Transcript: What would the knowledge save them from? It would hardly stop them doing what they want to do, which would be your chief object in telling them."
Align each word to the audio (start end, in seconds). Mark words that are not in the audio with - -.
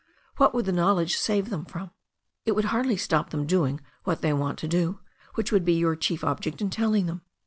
What 0.37 0.55
would 0.55 0.65
the 0.65 0.71
knowledge 0.71 1.15
save 1.15 1.51
them 1.51 1.63
from? 1.63 1.91
It 2.43 2.53
would 2.53 2.65
hardly 2.73 2.97
stop 2.97 3.29
them 3.29 3.45
doing 3.45 3.79
what 4.03 4.21
they 4.23 4.33
want 4.33 4.57
to 4.57 4.67
do, 4.67 4.99
which 5.35 5.51
would 5.51 5.63
be 5.63 5.73
your 5.73 5.95
chief 5.95 6.23
object 6.23 6.59
in 6.59 6.71
telling 6.71 7.05
them." 7.05 7.21